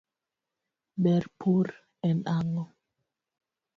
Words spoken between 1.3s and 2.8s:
pur en ang'o?